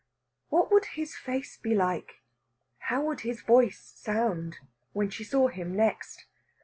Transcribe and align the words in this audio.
What 0.49 0.71
would 0.71 0.85
his 0.97 1.15
face 1.15 1.57
be 1.57 1.75
like 1.75 2.23
how 2.89 3.03
would 3.05 3.19
his 3.19 3.41
voice 3.43 3.77
sound 3.79 4.57
when 4.93 5.11
she 5.11 5.23
saw 5.23 5.47
him 5.47 5.75
next? 5.75 6.25